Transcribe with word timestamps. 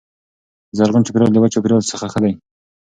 زرغون 0.77 1.03
چاپیریال 1.05 1.31
د 1.33 1.37
وچ 1.41 1.51
چاپیریال 1.55 1.83
څخه 1.91 2.05
ښه 2.11 2.19
دی. 2.23 2.31